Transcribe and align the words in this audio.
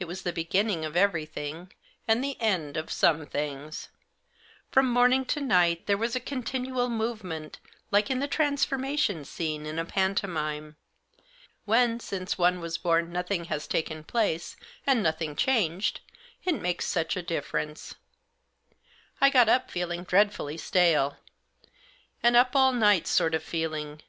It 0.00 0.06
was 0.06 0.22
the 0.22 0.32
beginning 0.32 0.84
of 0.84 0.96
everything 0.96 1.72
and 2.08 2.24
the 2.24 2.36
end 2.40 2.76
of 2.76 2.90
some 2.90 3.24
things. 3.24 3.88
From 4.72 4.90
morning 4.92 5.24
to 5.26 5.40
night 5.40 5.86
there 5.86 5.96
was 5.96 6.18
continual 6.26 6.88
movement 6.90 7.60
like 7.92 8.10
in 8.10 8.18
the 8.18 8.26
transformation 8.26 9.24
scene 9.24 9.64
in 9.64 9.78
a 9.78 9.84
pantomime. 9.84 10.74
When, 11.66 12.00
since 12.00 12.36
one 12.36 12.58
was 12.58 12.78
born, 12.78 13.12
nothing 13.12 13.44
has 13.44 13.68
taken 13.68 14.02
place, 14.02 14.56
and 14.88 15.04
nothing 15.04 15.36
changed, 15.36 16.00
it 16.44 16.60
makes 16.60 16.88
such 16.88 17.16
a 17.16 17.22
difference. 17.22 17.94
I 19.20 19.30
got 19.30 19.48
up 19.48 19.70
feeling 19.70 20.02
dreadfully 20.02 20.56
stale; 20.56 21.16
an 22.24 22.34
up 22.34 22.56
all 22.56 22.72
night 22.72 23.06
sort 23.06 23.36
of 23.36 23.44
feeling. 23.44 24.02